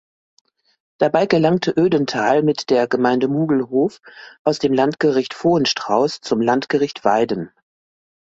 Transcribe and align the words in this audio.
Dabei 0.97 1.27
gelangte 1.27 1.77
Oedenthal 1.77 2.41
mit 2.41 2.71
der 2.71 2.87
Gemeinde 2.87 3.27
Muglhof 3.27 3.99
aus 4.43 4.57
dem 4.57 4.73
Landgericht 4.73 5.35
Vohenstrauß 5.35 6.21
zum 6.21 6.41
Landgericht 6.41 7.05
Weiden. 7.05 7.51